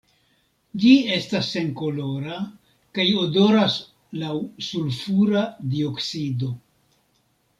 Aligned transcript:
Ĝi 0.83 0.93
estas 1.15 1.49
senkolora 1.55 2.37
kaj 2.99 3.05
odoras 3.25 3.77
laŭ 4.23 4.33
sulfura 4.69 5.43
dioksido. 5.75 6.53